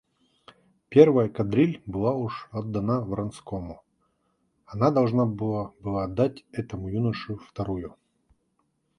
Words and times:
Первая 0.89 1.29
кадриль 1.29 1.83
была 1.85 2.13
уж 2.15 2.49
отдана 2.51 3.01
Вронскому, 3.01 3.83
она 4.65 4.89
должна 4.89 5.27
была 5.27 5.75
отдать 6.05 6.43
этому 6.51 6.87
юноше 6.89 7.35
вторую. 7.35 7.95